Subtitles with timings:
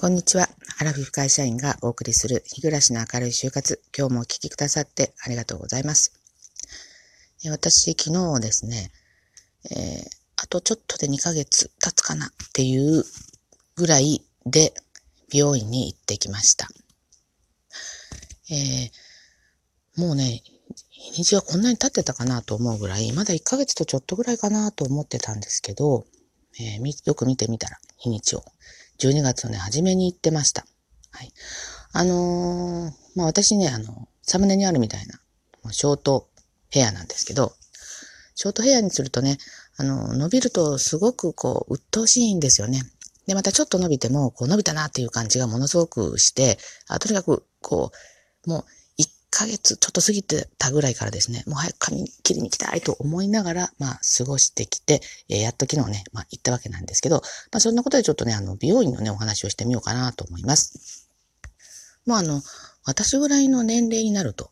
[0.00, 0.48] こんにちは。
[0.78, 3.82] アラフィフ会社員がお送りする日暮らしの明るい就活。
[3.98, 6.12] 今日もお聞きくださってありがとうございます。
[7.50, 8.92] 私、昨日ですね、
[9.72, 13.02] えー、あとちょっとで2ヶ月経つかなっていう
[13.74, 14.72] ぐらいで
[15.32, 16.68] 美容院に行ってきました。
[18.52, 20.44] えー、もうね、
[20.90, 26.04] 日にちはこんなに経ってたかなと思うぐらい、まだ1ヶ月とちょっとぐらいかなと思ってたんですけど、
[26.60, 28.44] えー、よく見てみたら、日にちを。
[28.98, 30.66] 12月のね、初めに行ってました。
[31.10, 31.32] はい。
[31.92, 35.20] あのー、まあ、私ね、あの、サムネにあるみたいな、
[35.72, 36.28] ショート
[36.70, 37.52] ヘアなんですけど、
[38.34, 39.38] ショートヘアにするとね、
[39.76, 42.82] あの、伸びるとすごくこう、鬱陶しいんですよね。
[43.26, 47.92] で、またちょっと伸びても、こう、伸びたなっていう感じがものすごくして、あとにかく、こ
[48.46, 48.64] う、もう、
[49.30, 61.08] ヶ月ちょっと過ぎてたぐらいからですね、もう早く髪切りに行きたいと思いながら、まあ、過ごしてきて、えー、やっと昨日ね、まあ、行ったわけなんですけど、まあ、そんなことでちょっとね、あの、美容院のね、お話をしてみようかなと思います。
[62.06, 62.42] もうあの、
[62.84, 64.50] 私ぐらいの年齢になると、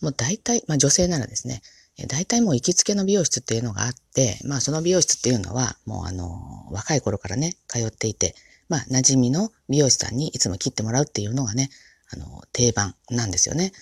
[0.00, 1.60] もう大体、まあ、女性ならですね、
[2.08, 8.34] 大体もう行きつけの美容室っていうのがあって、まあその美容室っていうのは、もうあの、若い頃からね、通っていて、
[8.68, 11.68] まあ馴染みの美容師さんにいつも切ってもらうっていうのがね、
[12.12, 13.72] あの、定番なんですよね。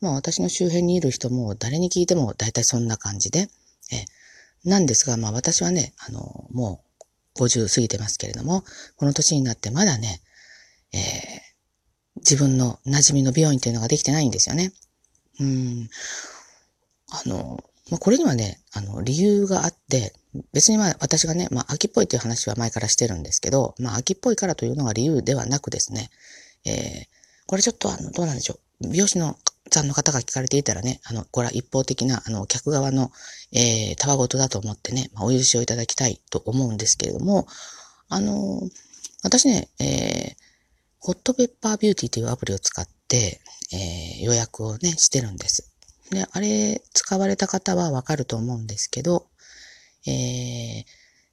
[0.00, 3.48] まあ私の周辺にいる人も誰に聞いても大体そんな感じで、
[3.92, 4.04] え
[4.64, 6.84] なんですが、まあ私はね、あの、も
[7.36, 8.64] う50過ぎてますけれども、
[8.96, 10.20] この年になってまだね、
[10.92, 11.00] えー、
[12.16, 14.72] 自分の馴染みの美容院っていうのができてないんですよね。
[15.40, 15.88] うん。
[17.10, 20.12] あの、まあ、これにはね、あの、理由があって、
[20.52, 26.10] 別にまあ私がね、まあ秋っぽいという話は前からしてるんですけど、まあ秋っぽいからというのが理由ではなくですね、
[26.66, 27.17] えー、
[27.48, 28.90] これちょっとあの、どうなんでしょう。
[28.90, 29.38] 美容師の
[29.70, 33.10] さんの方が聞かれていたらね、あの、これは一方的な、あの、客側の、
[33.52, 37.46] えー、たわごとだと思ってね、まあ、お許しをいただきたいと思うんですけれども、
[38.10, 38.62] あの
[39.22, 40.36] 私ね、えー、
[40.98, 43.40] ホットペッパービューティーというアプリを使って、
[43.72, 45.72] えー、予約をね、してるんです。
[46.10, 49.26] で、あれ、使われた方はわかると思うんですけど、
[50.06, 50.84] えー、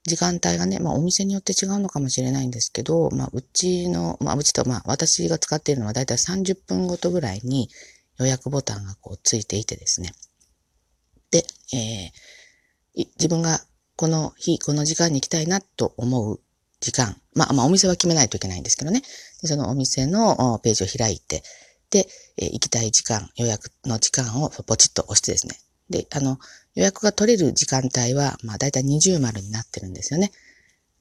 [0.06, 7.68] 時間帯がね、まあお店によって違うのかもしれないんですけど、まあうちの、まあうちとまあ私が使っているのはだいたい30分ごとぐらいに、
[8.18, 10.12] 予約ボタンがこうついていてですね。
[11.30, 11.44] で、
[11.74, 13.60] えー、自分が
[13.96, 16.40] この日、この時間に行きたいなと思う
[16.80, 17.16] 時間。
[17.34, 19.02] まあ、まあ、お店は決めないといけないんですけどね。
[19.42, 21.42] でそのお店のページを開いて、
[21.90, 22.06] で、
[22.38, 25.58] えー、行きたい時間、予約の時間をポチッと押してですね。
[25.90, 26.38] で、あの、
[26.76, 30.30] 予約が取れる時間帯は、まあ、だいたい20丸になってるんですよね。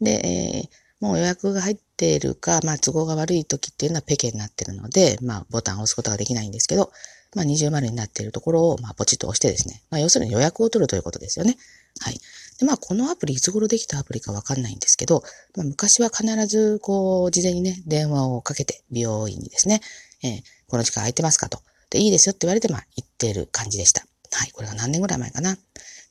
[0.02, 6.92] で、えー、もう予約が入っているか、まあ都合が悪い時っていうのはペケになってるので、まあボタンを押すことができないんですけど、
[7.36, 11.58] まあ二重丸になっているところを、まあポチッと押してですね、まあ要するに予約を取るということですよね。
[12.00, 12.20] はい。
[12.60, 15.24] で、まあこのアプリいつ頃できたアプリかわかんないんですけど、
[15.56, 19.82] まあ昔は必ずこう、事前にね、電話をかけて、美容院にですね、
[20.24, 21.60] えー、この時間空いてますかと。
[21.90, 24.06] で、いいですよって言われて、まあ行ってる感じでした。
[24.36, 24.52] はい。
[24.52, 25.58] これが何年ぐらい前かな。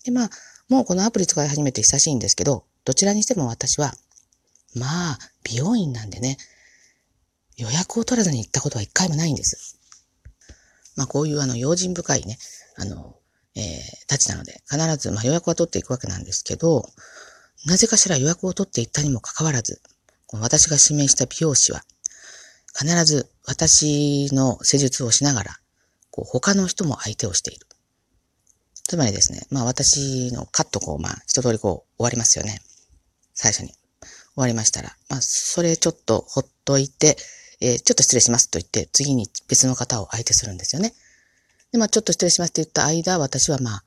[0.05, 0.31] で、まあ、
[0.69, 3.95] もうこのアプリ使い始めて久しいんですけど、どちらにしても私は
[4.75, 6.37] まあ、美容院なんでね、
[7.57, 9.79] 予約を取らずに行ったことは一回もないんです。
[10.97, 12.39] まあ、こういうあの、用心深いね、
[12.77, 13.17] あの、
[13.55, 16.89] えー、たちなので、必ず、まあ、予約は取っていくわけなんですけど、
[17.67, 19.81] なぜかしら予約を取っていったにもかかわらず、
[20.27, 21.85] この私が指名した美容師は、
[22.77, 25.56] 必ず私の施術をしながら、
[26.11, 27.67] こう、他の人も相手をしている。
[28.87, 32.61] つまりですね、まあ私のカットこう、まあ一通りこう終わりますよね。
[33.34, 33.75] 最初に。
[34.34, 37.17] 終わりましたら、まあ、それちょっとほっといて、
[37.61, 40.93] えー、ちょっと失礼しますと言って、次に別の方を相手するんですよね。
[41.71, 43.84] で、まあ、ちょっと失礼しますって言った間、私はまあ、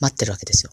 [0.00, 0.72] 待ってるわけですよ。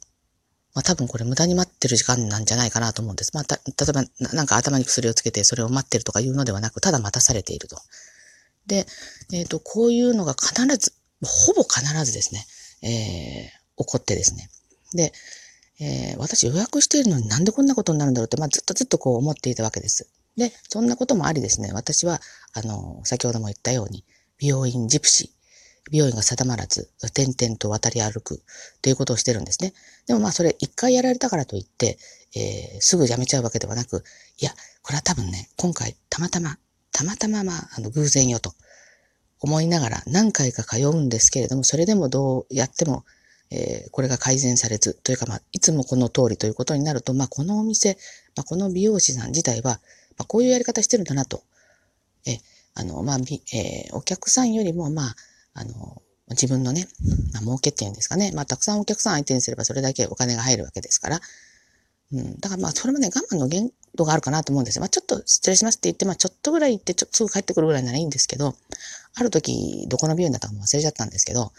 [0.74, 3.32] まあ、多分これ無駄に待ってる時間なんじゃないかなと思うんです。
[3.34, 7.78] まあ、た、例えばな、なんか頭に薬をつけてそれを待ってるとかいうのではなく、ただ待たされていると。
[8.68, 8.86] で、
[9.32, 10.92] えっ、ー、と、こういうのが必ず、
[11.24, 12.46] ほぼ必ずですね、
[12.82, 14.50] えー、起こってですね。
[14.94, 15.14] で、
[15.80, 20.08] えー、私予約しているのになんでこんなことになるんだろうって、まあ、ずっとずっとこう思っていたわけです。
[20.38, 22.22] で、そんなこともありですね、私は、
[22.54, 24.04] あの、先ほども言ったように、
[24.38, 25.30] 美容院ジプシー、
[25.92, 28.44] 美容院が定まらず、点々と渡り歩く
[28.82, 29.74] ということをしてるんですね。
[30.08, 31.98] でもまあそれ一回やられたからといって、
[32.36, 34.04] えー、すぐやめちゃうわけではなく、
[34.40, 34.52] いや、
[34.82, 36.58] これは多分ね、今回たまたま、
[36.92, 38.54] たまたままあ、あの、偶然よと
[39.46, 43.06] 思いながら何回か通うんですけれども、それでもどうやっても
[43.52, 47.98] えー、これが改善されず、というか、まあ、いつもこの通りということになると、まあ、このお店、
[48.36, 49.80] まあ、この美容師さん自体は、
[50.18, 51.44] まあ、こういうやり方してるんだなと。
[52.26, 52.40] え、
[52.74, 55.16] あの、まあ、えー、お客さんよりも、まあ、
[55.54, 56.02] あの、
[56.32, 56.88] 自分のね、
[57.34, 58.32] まあ、儲けっていうんですかね。
[58.34, 61.22] まあ、たくさんお客さん相手にすればそれだけお金が入るわけですから。
[62.14, 62.40] うん。
[62.40, 64.82] だからまあ、それもね、我慢の限ことがあるかなと思うんですよ。
[64.82, 68.56] まあ、ちょっと失礼しますって言って、まあ、ちょっとぐらい行って、ちょすぐ帰ってくるぐらいならいいんですけど、
[69.16, 71.52] ある時、どこの病院だったかも忘れちゃったんですけど、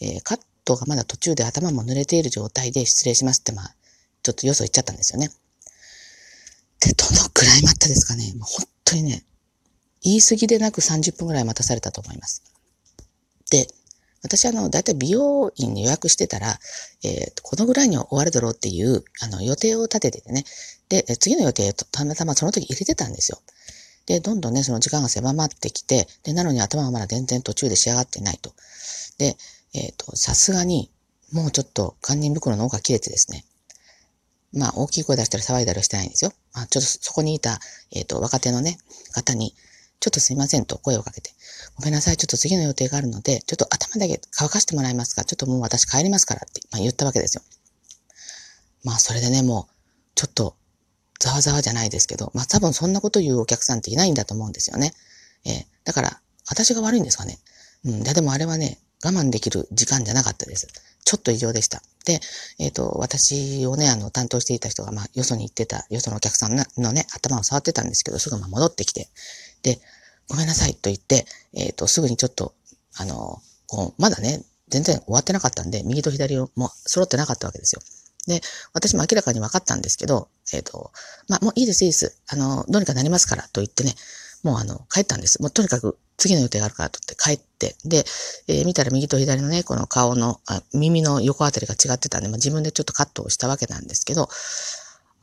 [0.00, 3.74] えー、カットがまだ途中で頭も濡れている状態で失礼しますって、まあ、
[4.22, 5.28] ちょっとよそ行っちゃったんですよね。
[6.80, 8.32] で、どのくらい待ったですかね。
[8.34, 9.24] もう本当にね、
[10.02, 12.42] 言い過ぎでなく30分ぐらい待たされたと思います。
[13.50, 13.68] で、
[14.24, 16.58] 私あの、だいたい美容院に予約してたら、
[17.04, 20.44] えー、このぐらいには終わるだろうっていう、あの、予定を立てててね。
[20.88, 23.38] で、次の予定とたまたまその時入れてたんですよ。
[24.06, 28.54] で、どんどんね、その時間が狭まってきて、で、なのに頭はまだ全然途中で仕上がってないと。
[29.18, 29.36] で、
[29.74, 30.90] えっ、ー、と、さすがに、
[31.32, 33.44] もうちょっと堪忍袋の方が切れてですね。
[34.54, 36.32] まあ、大きい声出したり騒いだりはしてないんですよ。
[36.54, 37.58] まあ、ちょっとそこにいた、
[37.90, 38.78] えっ、ー、と、若手のね、
[39.12, 39.54] 方に、
[40.00, 41.30] ちょっとすいませんと声をかけて、
[41.76, 45.24] ごめんなさい、ちょっと次の予定があるので、ちょっと頭だけ乾かしてもらえますか？
[45.24, 47.42] ちょっともう私帰りますからって、まあ、言ったわけですよ。
[48.84, 49.74] まあ、それでね、もう、
[50.14, 50.56] ちょっと、
[51.18, 54.92] ざわざわじゃないですけど、まあ多分そんなこと言うお客さんっていないんだと思うんですよね。
[55.46, 57.38] えー、だから、私が悪いんですかね？
[57.84, 60.68] うん、いやでもあれはね、我慢できる時間じゃなかったです。
[61.04, 61.82] ちょっと異常でした。
[62.06, 62.20] で、
[62.58, 69.08] えっ、ー、と、私をね、あの、担当していた人が、まあ、よそに行ってた、よそのお客さんのね、頭を触ってたんですけど、すぐま戻ってきて、
[69.64, 69.80] で、
[70.28, 72.54] ごめんなさいと言って、えっ、ー、と、すぐにちょっと、
[72.96, 77.82] あの、こう、まだね、全然終わってなかったんで、右と左をもう揃ってなかったわけですよ。
[78.26, 78.40] で、
[78.72, 80.92] 私も明らかに分かったんですけど、えっ、ー、と、
[81.28, 82.16] まあ、もういいです、いいです。
[82.28, 83.94] あの、どうにかなりますから、と言ってね、
[84.42, 85.40] もうあの、帰ったんです。
[85.40, 88.04] もうとにかく次の予定があるからとって帰って、で、
[88.48, 94.28] えー、見たら右と左のね、この顔の、あ耳の横あたりが違ってたんで、まあ、自分でちょっとカットをしたわけなんですけど、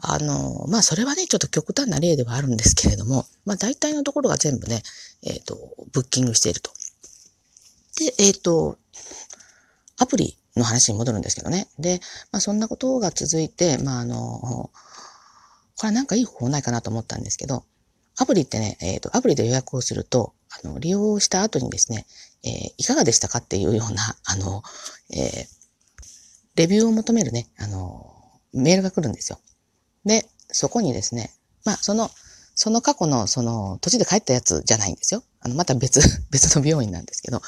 [0.02, 4.82] あの、まあ、それはね、ちょっと極端な例ではあるんですけれども、まあ、大体のところが全部ね、
[5.24, 5.58] えっ、ー、と、
[5.94, 6.72] ブッキングしていると。
[8.00, 8.78] で、えっ、ー、と、
[10.00, 11.68] アプリの話に戻るんですけどね。
[11.78, 12.00] で、
[12.32, 14.72] まあ、そんなことが続いて、まあ、あの、
[15.78, 17.64] これはなんかいい方法ないかなと思ったんですけど、
[18.18, 20.34] アプリってね、えっ、ー、と、アプリで予約をすると、
[20.64, 22.06] あの、利用した後にですね、
[22.44, 24.64] えー、いかがでしたかっていうような、あの、
[25.12, 25.48] えー、
[26.56, 28.14] レビューを求めるね、あの、
[28.54, 29.40] メールが来るんですよ。
[30.06, 31.32] で、そこにですね、
[31.66, 32.10] まあ、その、
[32.56, 35.24] その過去の、その、土地で帰ったやつじゃないんですよ。
[35.40, 36.00] あの、また別、
[36.32, 37.42] 別の病院なんですけど、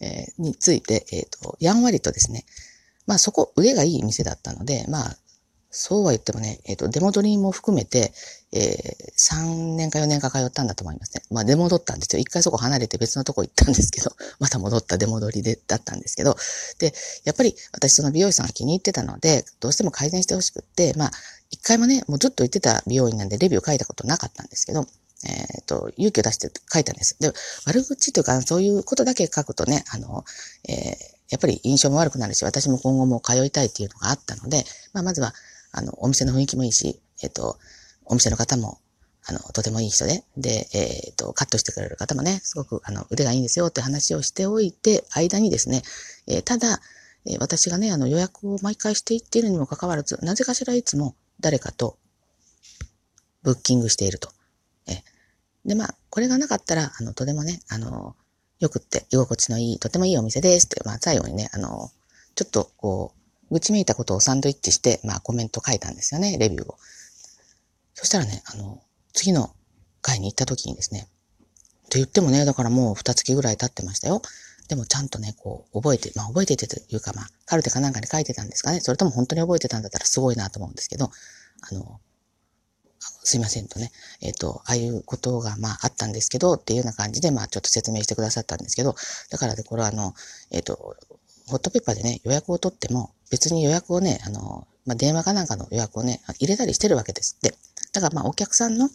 [0.00, 2.44] えー、について、えっ、ー、と、やんわりとですね、
[3.06, 5.16] まあそこ、腕がいい店だったので、まあ、
[5.70, 8.12] そうは言ってもね、えっ、ー、と、出戻りも含めて、
[8.52, 11.22] えー、3年か4年か通ったんだと思いますね。
[11.30, 12.20] まあ、出戻ったんですよ。
[12.20, 16.36] 一回そこ離れて別のとこ行ったんですけど、 また戻った出戻りで、だったんですけど、
[16.78, 16.92] で、
[17.24, 21.12] やっぱり私その美容師さんが気に入ってたので、どうしても改善してほしくって、まあ、
[21.50, 24.86] 一回もね、もうずっと行ってた美容院なんでレビュー書いたことなかったんですけど、
[25.24, 27.16] えっ、ー、と、勇気を出して書いたんです。
[27.20, 27.32] で、
[27.66, 30.24] 悪口というか、そういうことだけ書くとね、あの、
[30.68, 30.74] えー、
[31.30, 35.32] やっぱり印象も悪くなるし、私も今後も通いたいっていうのがあったので、まあ、まずは、
[35.72, 37.58] あの、お店の雰囲気もいいし、えっ、と、
[38.04, 38.78] お店の方も、
[39.24, 45.82] あの、とてもいい人で、で、えっ、と、カットしてくれる方もね、すごく、あの、腕がいいんですよって話をしておいて、間にですね、
[46.26, 46.80] えただ、
[47.26, 51.98] え私がね、あの、予約を毎回していっているにもかかわらず、なぜかしらいつも誰かと
[53.42, 54.30] ブッキングしていると。
[54.86, 55.02] え
[55.64, 58.16] で、まあ、これがなかったら、あの、とてもね、あの、
[58.58, 61.90] よくって、居心地のいい、とてもいいお店ですって、まあ、最後にね、あの、
[62.34, 63.19] ちょっと、こう、
[63.50, 66.76] 愚痴めいたことをサンドイッチして、まあ、コメント書いたんですよね、レビューを。
[67.94, 68.82] そしたらね、あの、
[69.12, 69.54] 次の
[70.02, 71.08] 回に行った時にですね、
[71.90, 74.22] と言ってもね、だからもう二月ぐらい経ってましたよ。
[74.68, 78.78] でもちゃんとね、こう、覚えて、まあ覚えててというか、まあ、カルテかなんかに書いてたんですかね。
[78.78, 81.10] それとも本当に覚えてたんだったらすごいなと思うんですけど、
[81.60, 82.00] あの、
[83.00, 83.90] すいませんとね、
[84.20, 88.94] えっ、ー、と、ああいうことが、まあ、あったんですけど、っていうような感じで、まあ、ちょっと説明してくださったんですけど、
[89.30, 90.14] だからね、これはあの、
[90.50, 90.96] えっ、ー、と、
[91.50, 97.54] ホットペッパーでね、予約を取っても、別に予約をね、あの、まあ、電話かなんかの予約をね、入れたりしてるわけですって。
[97.92, 98.88] だから、まあ、お客さんの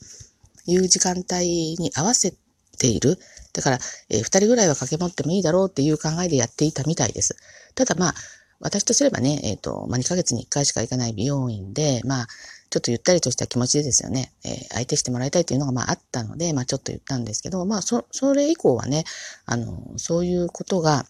[0.65, 2.33] 言う時間帯に合わせ
[2.77, 3.19] ている。
[3.53, 7.37] だから、えー、二人ぐらいは掛け持ってもいいだろうっていう考えでやっていたみたいです。
[7.75, 8.13] ただ、まあ、
[8.59, 12.27] 私とすればね、えっ、ー、と、まあ、2ヶ月に1回しか行かない美容院で、まあ、
[12.69, 19.05] ちょっとゆったりとした気持ちでですよね、えー、相手してもらいたいというのがまああったので、まあちょっと言ったんですけど、まあそ、それ以降はね、
[19.45, 21.05] あの、そういうことが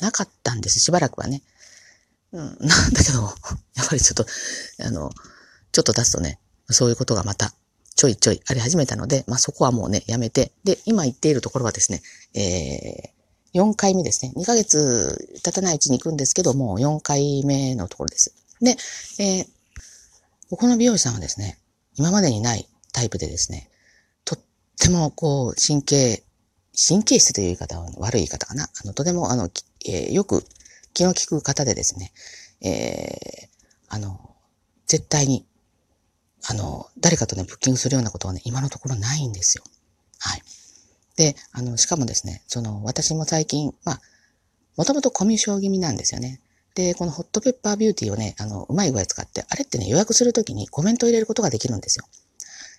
[0.00, 1.42] なかったんです、しばらくはね。
[2.32, 3.22] うん、な んだけど、
[3.74, 4.26] やっぱりちょっと、
[4.80, 5.10] あの、
[5.72, 6.38] ちょっと経つとね、
[6.70, 7.54] そういうことがまた
[7.98, 12.00] ちょいちょいあり始めたので、まあそこはもうね、やめて、で、今言っているところはですね、
[12.34, 14.32] えー、4回目ですね。
[14.36, 18.34] 2ヶ月経たないうちに行くんですけども、4回目のところです。
[18.60, 18.76] で、
[19.18, 19.46] えー、
[20.50, 21.58] ここの美容師さんはですね、
[21.96, 23.68] 今までにないタイプでですね、
[24.24, 24.38] とっ
[24.78, 26.22] てもこう、神経、
[26.88, 28.64] 神経質という言い方は悪い言い方かな。
[28.64, 29.50] あの、とてもあの、
[29.86, 30.44] えー、よく
[30.94, 32.12] 気の利く方でですね、
[32.60, 33.48] えー、
[33.88, 34.34] あの、
[34.86, 35.46] 絶対に、
[36.48, 39.64] あの、誰かとね、ブッキングするようなことはね、今のところないんですよ。
[40.18, 40.42] はい。
[41.16, 44.00] で、あの、しかもですね、その、私も最近、まあ、
[44.76, 46.40] もともとコミュ障気味なんですよね。
[46.74, 52.04] で、このホットペッパービューティーをね、あの、うまい具合使って、あれってね、予約するときにコメントを入れることができるんですよ。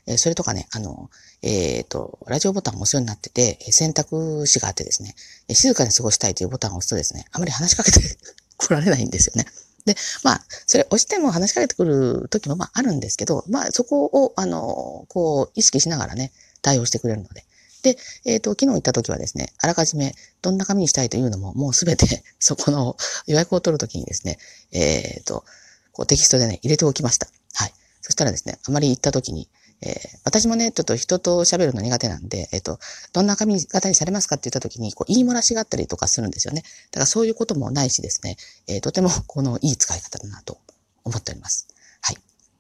[0.09, 1.09] えそれとかね、あの、
[1.43, 5.15] えっ、ー、と、ラジオボタンを押すようになってて、選択肢があってですね、
[5.53, 7.99] 静かに過ごしたいというボタンを押すとですね、あまり話しかけて
[8.57, 9.45] 来られないんですよね。
[9.85, 17.45] で、まあ、それ押しても話しかけてくる時もまああるんですけど、まあそこを、あの、こう、意識しながらね、対応してくれるので。
[17.83, 22.97] で、えっ、ー、と、昨日行った時はですね、あらかじめどんな紙にしたいというのももうすべて そこの
[23.27, 24.37] 予約を取るときにですね、
[24.71, 25.45] えっ、ー、と、
[25.93, 27.27] こうテキストでね、入れておきました。
[27.53, 27.73] はい。
[28.01, 29.49] そしたらですね、あまり行った時に、
[29.81, 29.95] えー、
[30.25, 32.79] 私もね、ちょっと人と喋るの苦手なんで、えっ、ー、と、
[33.13, 36.63] どんな髪型にされますかって言った時に、こう、言い漏らしがあったりとかするんですよね。
[36.91, 38.36] だからそういうこともないしですね、
[38.67, 40.57] えー、とても、この、いい使い方だなと
[41.05, 41.67] 思っております。
[42.01, 42.17] はい。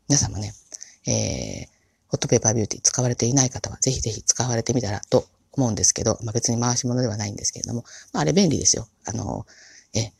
[0.07, 0.53] 皆さんもね、
[1.05, 7.83] えー、ホットペーパービューティー使われていない方は、ぜひぜひ使われてみたらと思うんですけど、まあ、別に回し物ではないんですけれども、
[8.13, 8.87] まあ、あれ便利ですよ。
[9.05, 9.45] あの、
[9.93, 10.11] え、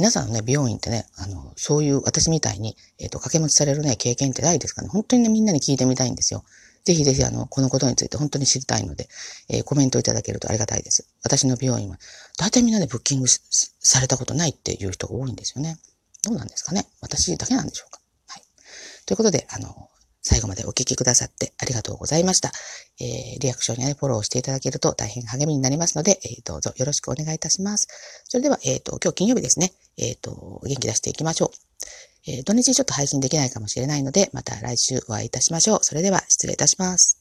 [0.00, 4.88] 皆さんね、美容院ってね、あの、そういう私みたいに、えっ、ー、と、掛け持ちされるね、経験ってないですかね。
[4.88, 6.42] 本当にね、みんなに聞いてみたいんですよ。
[6.84, 9.10] ぜひぜひ、あの、このことについて本当に知りたいので、
[9.50, 11.06] えー、コメントいただけるとありがたいです。
[11.22, 11.98] 私の美容院は、
[12.38, 15.76] 大体みんなでブッキングされたことないっていう人が多いんですよね。
[16.22, 18.42] どうなんですかね私だけなんでしょうかはい。
[19.04, 19.90] ということで、あの、
[20.30, 22.52] 最後までお聞きくださってありがとうございました。
[23.00, 27.88] えー、リアクションや、ね、フォローしていただけると大変励みになりますので、えー、どうぞよろしくお願いいたします。
[28.28, 29.72] それでは、えっ、ー、と、今日金曜日ですね。
[29.98, 32.30] えっ、ー、と、元気出していきましょう。
[32.30, 35.78] えー、土日ちょっと配信できないかもしれないので、また来週お会いいたしましょう。
[35.82, 37.19] それでは失礼いたします。